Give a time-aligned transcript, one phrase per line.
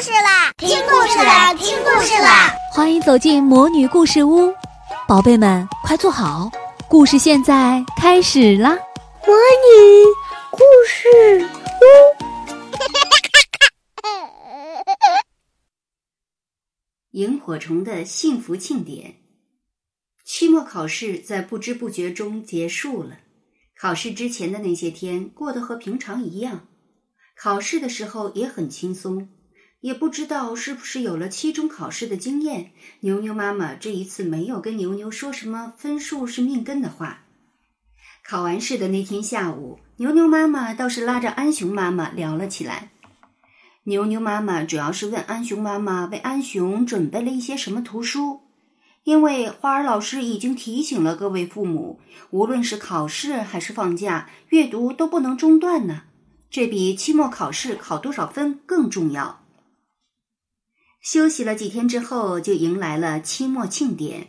[0.00, 0.52] 事啦！
[0.58, 1.54] 听故事啦！
[1.54, 2.54] 听故事啦！
[2.72, 4.52] 欢迎走进魔女故事屋，
[5.08, 6.50] 宝贝们快坐好，
[6.86, 8.76] 故事现在开始啦！
[9.26, 10.04] 魔女
[10.50, 11.08] 故事
[11.46, 11.84] 屋，
[17.16, 19.16] 萤火虫的幸福庆典。
[20.26, 23.16] 期末考试在不知不觉中结束了。
[23.80, 26.66] 考试之前的那些天过得和平常一样，
[27.34, 29.30] 考试的时候也很轻松。
[29.86, 32.72] 也不知道是不是有了期中考试的经验，
[33.02, 37.20] 牛牛妈妈这一次没有跟牛牛说什么分数是命根的话。
[38.24, 42.90] 考完试的那天下午，牛牛妈妈倒是拉着安熊妈妈聊了起来。
[43.84, 48.40] 牛牛妈妈主要是问安熊妈妈为安熊准备了一些什么图书。
[49.04, 56.02] 因为花儿老师已经提醒了各位父母，无论是考试还是放假，阅读都不能中断呢。
[56.50, 59.45] 这比期末考试考多少分更重要。
[61.06, 64.26] 休息了几天之后，就迎来了期末庆典。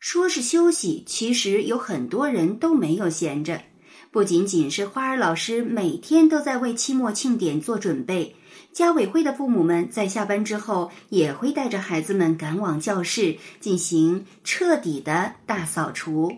[0.00, 3.62] 说是休息，其实有很多人都没有闲着。
[4.10, 8.34] 不仅仅是花儿老师每天都在为期末庆典做准备。
[8.72, 16.32] 家委会的父母们在下班之后也会带着孩子们赶往教室，进行彻底的大扫除，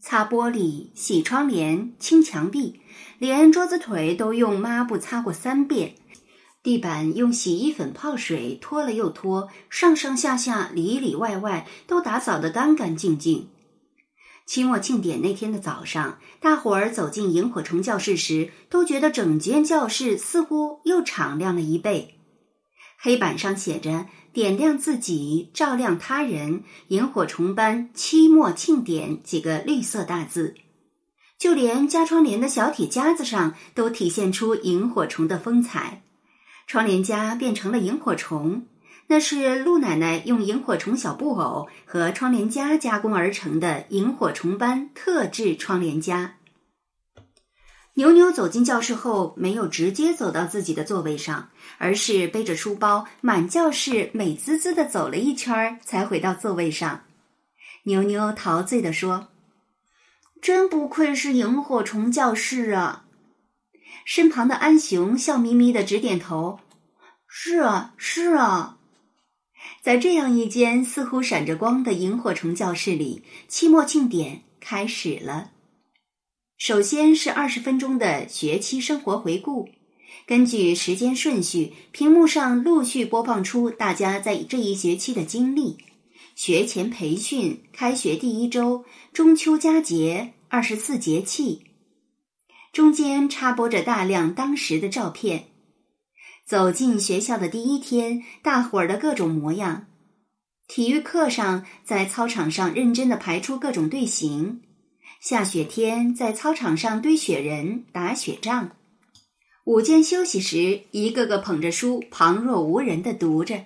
[0.00, 2.80] 擦玻璃、洗窗帘、清墙壁，
[3.18, 5.96] 连桌子腿都用抹布擦过三遍，
[6.66, 13.50] 地板用洗衣粉泡水拖了又拖，上上下下、里里外外都打扫得干干净净。
[14.46, 22.16] 期末庆典那天的早上，大伙儿走进萤火虫教室时，都觉得整间教室似乎又敞亮了一倍。
[22.98, 30.56] 黑板上写着“点亮自己，照亮他人，萤火虫班期末庆典”几个绿色大字，
[31.38, 36.02] 就连加窗帘的小铁夹子上都体现出萤火虫的风采，
[36.66, 38.66] 窗帘夹变成了萤火虫。
[39.08, 46.34] 那是陆奶奶用萤火虫小布偶和窗帘夹加工而成的萤火虫般特制窗帘夹。
[47.94, 57.04] 牛牛走进教室后，没有直接走到自己的座位上，而是背着书包满教室美滋滋的走了一圈，才回到座位上。
[57.84, 59.28] 牛牛陶醉地说
[60.42, 63.04] ：“真不愧是萤火虫教室啊！”
[64.06, 66.60] 身旁的安雄笑眯眯的直点头
[67.26, 68.78] ：“是啊，是啊。”
[69.82, 75.50] 在这样一间似乎闪着光的萤火虫教室里，期末庆典开始了。
[76.56, 79.68] 首先是二十分钟的学期生活回顾，
[80.24, 85.78] 根据时间顺序，屏幕上陆续播放出大家在这一学期的经历：
[86.36, 91.65] 学前培训、开学第一周、中秋佳节、二十四节气，
[92.76, 95.44] 中间插播着大量当时的照片。
[96.44, 99.86] 走进学校的第一天，大伙儿的各种模样。
[100.68, 104.60] 体育课上，在操场上认真的排出各种队形。
[105.22, 108.72] 下雪天，在操场上堆雪人、打雪仗。
[109.64, 113.64] 午间休息时，一个个捧着书，旁若无人的读着。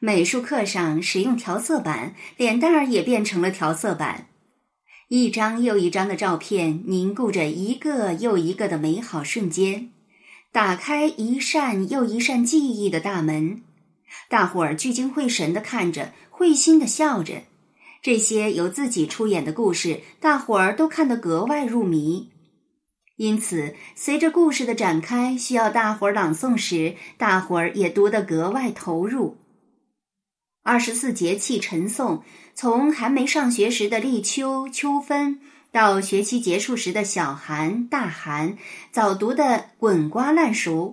[0.00, 4.27] 美术课上，使用调色板，脸蛋儿也变成了调色板。
[5.08, 9.88] 一张又一张的照片，凝固着一个又一个的美好瞬间。
[10.52, 13.62] 打开一扇又一扇记忆的大门，
[14.28, 17.44] 大伙儿聚精会神地看着，会心地笑着。
[18.02, 22.28] 这些由自己出演的故事，大伙儿都看得格外入迷。
[23.16, 29.38] 因此，随着故事的展开，需要大伙儿朗诵时，大伙儿也读得格外投入。
[30.68, 32.20] 二十四节气晨诵，
[32.54, 35.40] 从还没上学时的立秋、秋分。
[35.72, 38.58] 到学期结束时的小寒、大寒，
[38.92, 40.92] 早读的滚瓜烂熟，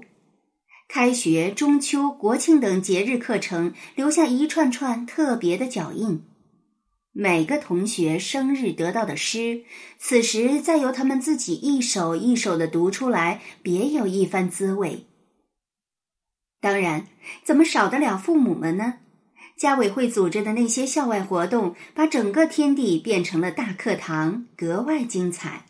[0.87, 6.23] 开学、中秋、国庆等节日课程留下一串串特别的脚印。
[7.11, 9.65] 每个同学生日得到的诗，
[9.99, 15.05] 此时再由他们自己一首一首的读出来，别有一番滋味。
[16.61, 17.07] 当然，
[17.43, 18.99] 怎么少得了父母们呢？
[19.57, 25.65] 家委会组织的那些校外活动，把整个天地变成了大课堂，格外精彩。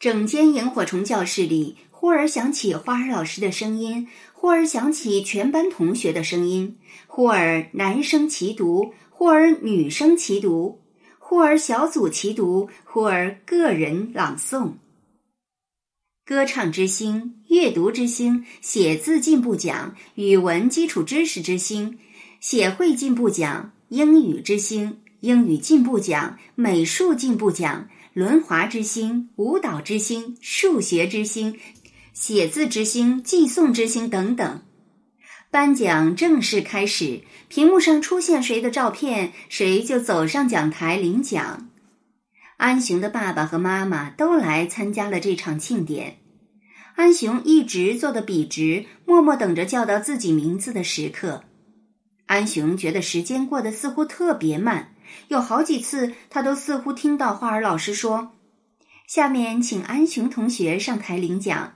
[0.00, 10.82] 整间萤火虫教室里，忽而响起花儿老师的声音，忽而响起全班同学的声音，忽而男生齐读，忽而女生齐读，
[11.20, 14.72] 忽而小组齐读，忽而个人朗诵。
[16.24, 22.00] 歌唱之星、阅读之星、写字进步奖、语文基础知识之星。
[22.42, 31.56] 协会进步奖、英语之星、英语进步奖、美术进步奖、轮滑之星、舞蹈之星、数学之星、
[32.12, 34.60] 写字之星、寄送之星等等。
[35.52, 41.68] 颁奖正式开始，屏幕上出现谁的照片，谁就走上讲台领奖。
[42.56, 46.16] 安雄的爸爸和妈妈都来参加了这场庆典。
[46.96, 51.44] 安雄一直坐得笔直，默默等着叫到自己名字的时刻。
[52.32, 54.94] 安雄觉得时间过得似乎特别慢，
[55.28, 58.32] 有好几次他都似乎听到花儿老师说
[59.06, 61.74] ：“下面请安雄同学上台领奖。”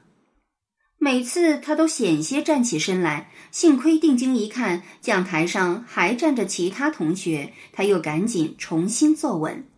[0.96, 9.68] 每次他都险些站起身来，幸亏定睛一看，讲台上还站着其他同学，他又赶紧重新坐稳。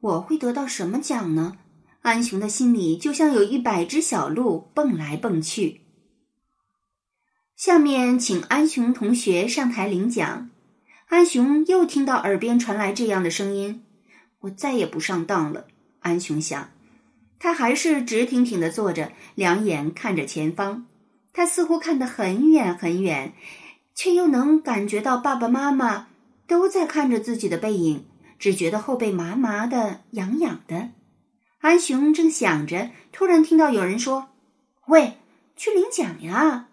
[0.00, 1.58] 我会得到什么奖呢？
[2.00, 5.79] 安雄的心里就像有一百只小鹿蹦来蹦去。
[7.60, 10.48] 下面请安雄同学上台领奖。
[11.08, 13.84] 安雄又听到耳边传来这样的声音，
[14.38, 15.66] 我再也不上当了。
[15.98, 16.70] 安雄想。
[17.38, 20.86] 他还是直挺挺的坐着，两眼看着前方。
[21.34, 23.34] 他似乎看得很远很远，
[23.94, 26.08] 却又能感觉到爸爸妈妈
[26.46, 28.06] 都在看着自己的背影，
[28.38, 30.92] 只觉得后背麻麻的、痒痒的。
[31.58, 34.30] 安雄正想着，突然听到有人说
[34.88, 35.18] ：“喂，
[35.56, 36.68] 去领奖呀！”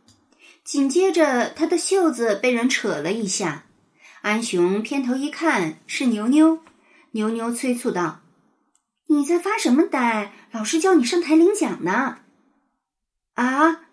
[0.67, 3.63] 紧接着，他的袖子被人扯了一下。
[4.21, 6.59] 安雄偏头一看，是牛牛。
[7.11, 8.19] 牛牛催促道。
[9.07, 10.33] 你在发什么呆？
[10.51, 12.17] 老师叫你上台领奖呢！
[13.35, 13.85] 啊！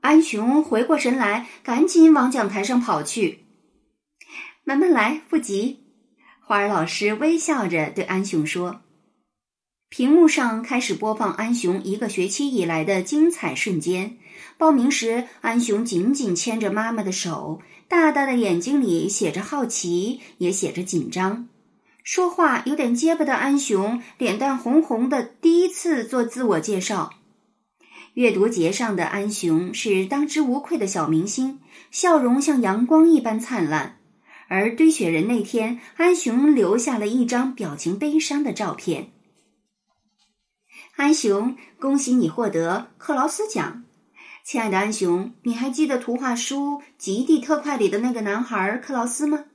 [0.00, 3.44] 安雄回过神来，赶紧往讲台上跑去。
[4.64, 5.84] 慢慢来，不急。
[6.40, 8.80] 花儿老师微笑着对安雄说
[9.92, 14.16] ：“屏幕上开始播放安雄一个学期以来的精彩瞬间。
[14.56, 21.46] 报名时，安雄紧紧牵着妈妈的手，大大的眼睛里写着好奇，也写着紧张。”
[22.02, 27.10] 说话有点结巴的安雄，脸蛋红红的，第一次做自我介绍。
[28.14, 31.60] 阅读节上的安雄是当之无愧的小明星，
[31.90, 33.98] 笑容像阳光一般灿烂。
[34.48, 39.10] 而堆雪人那天，安雄留下了一张表情悲伤的照片。
[40.96, 43.84] 安雄，恭喜你获得克劳斯奖！
[44.44, 49.46] 亲爱的安雄，你还记得图画书《极地特快》里的那个男孩克劳斯吗？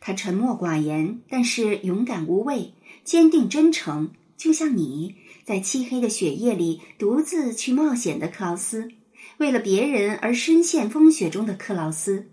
[0.00, 2.74] 他沉默寡言，但是勇敢无畏，
[3.04, 5.14] 坚定真诚，就像你
[5.44, 8.90] 在漆黑的雪夜里独自去冒险的克劳斯，
[9.38, 12.28] 为了别人而深陷风雪中的克劳斯。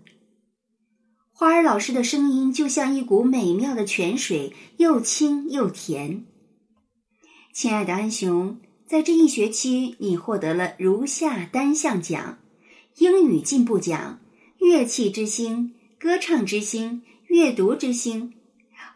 [1.32, 6.24] 花儿老师的声音就像一股美妙的泉水，又清又甜。
[7.60, 12.38] 亲爱的安雄，在这一学期，你获得了如下单项奖：
[12.96, 14.18] 英语进步奖、
[14.56, 17.02] 乐器之星、歌唱之星。
[17.26, 18.32] 阅读之星，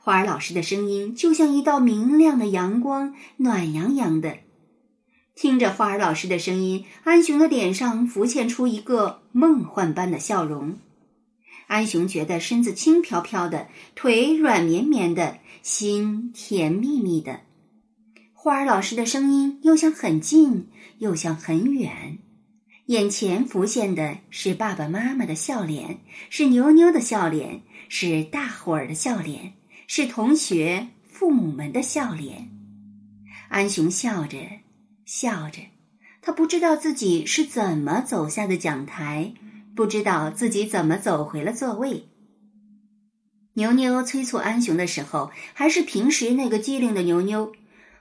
[0.01, 4.39] 花儿老师的声音就像一道明亮的阳光，暖洋洋的。
[5.35, 10.79] 听着花儿老师的声音，安雄的脸上浮现出一个梦幻般的笑容。
[11.67, 17.41] 安雄觉得身子轻飘飘的，腿软绵绵的，心甜蜜蜜的。
[18.45, 20.69] 花儿老师的声音又像很近，
[20.99, 22.19] 又像很远。
[22.89, 29.55] 眼前浮现的是爸爸妈妈的笑脸，是妞妞的笑脸，是大伙儿的笑脸，
[29.87, 32.51] 是同学、父母们的笑脸。
[33.49, 34.37] 安雄笑着，
[35.07, 35.63] 笑着，
[36.21, 39.33] 他不知道自己是怎么走下的讲台，
[39.75, 42.11] 不知道自己怎么走回了座位。
[43.55, 47.51] 牛牛催促安雄的时候，还是平时那个机灵的牛牛。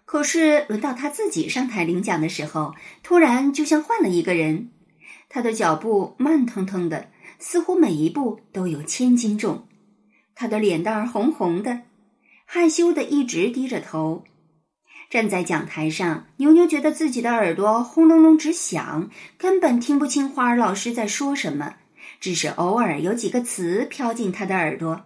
[0.05, 4.69] 可是轮到他自己上台领奖的时候，突然就像换了一个人。
[5.29, 9.67] 他的脚步慢腾腾的，似乎每一步都有千斤重。
[10.36, 11.81] 他的脸蛋儿红红的，
[12.45, 14.24] 害羞的一直低着头。
[15.10, 21.75] 站在讲台上，牛牛觉得自己的耳朵轰隆隆直响，根本听不清花儿老师在说什么，
[22.19, 25.05] 只是偶尔有几个词飘进他的耳朵：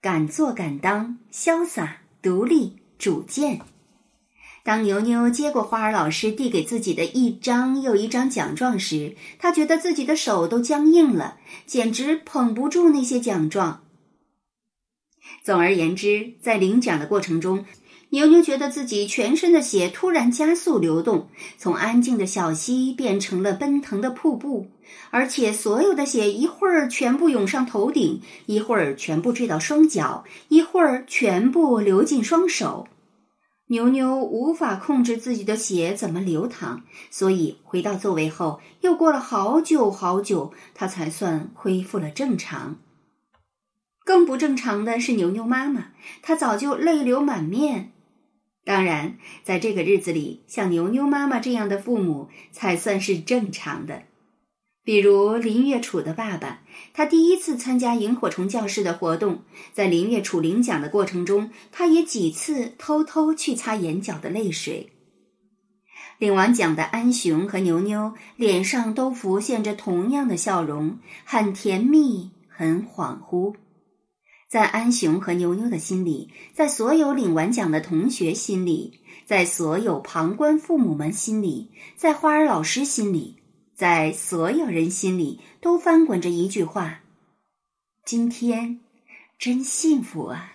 [0.00, 3.60] 敢做敢当，潇洒独立，主见。
[4.62, 13.82] 当牛牛接过花儿老师递给自己的一张又一张奖状时，他觉得自己的手都僵硬了，简直捧不住那些奖状。
[15.42, 17.64] 总而言之，在领奖的过程中，
[18.10, 24.66] 牛牛觉得自己全身的血突然加速流动，从安静的小溪变成了奔腾的瀑布，
[25.10, 32.88] 而且所有的血一会儿全部涌上头顶，一会儿全部坠到双脚，一会儿全部流进双手。
[33.70, 42.78] 牛牛无法控制自己的血怎么流淌，所以回到座位后，又过了好久好久，他才算恢复了正常。
[44.04, 47.92] 更不正常的是牛牛妈妈，她早就泪流满面。
[48.64, 54.02] 当然，在这个日子里，像牛牛妈妈这样的父母才算是正常的。
[54.90, 59.42] 比如林月楚的爸爸，他第一次参加萤火虫教室的活动，
[59.72, 64.90] 在林月楚领奖的过程中，他也几次偷偷去擦眼角的泪水。
[66.18, 73.54] 领完奖的安雄和牛牛脸上都浮现着同样的笑容，很甜蜜，很恍惚。
[74.48, 83.36] 在安雄和牛牛的心里，在所有领完奖的同学心里，在所有旁观父母们心里，在花儿老师心里，
[83.80, 87.00] 在所有人心里，都翻滚着一句话：
[88.04, 88.80] 今天
[89.38, 90.52] 真幸福啊！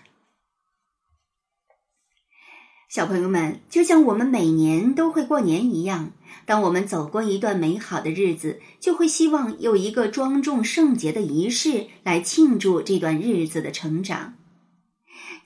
[2.87, 6.11] 小朋友们，就像我们每年都会过年一样，
[6.45, 14.35] 当我们走过一段美好的日子，就会希望有一个庄重圣洁的仪式来庆祝这段日子的成长。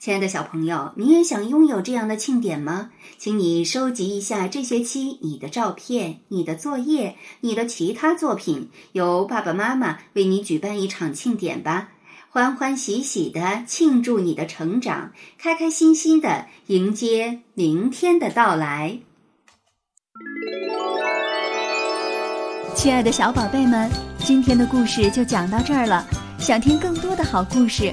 [0.00, 2.88] 亲爱的小朋友，你也想拥有这样的庆典吗？
[3.18, 11.90] 请你收集一下这学期你的照片、你的作业、你的其他作品，由爸爸妈妈为你举办一场庆典吧。
[12.30, 19.00] 欢欢喜喜的庆祝你的成长，开开心心的迎接明天的到来。
[22.74, 23.90] 亲爱的小宝贝们，
[24.20, 26.06] 今天的故事就讲到这儿了。
[26.38, 27.92] 想听更多的好故事，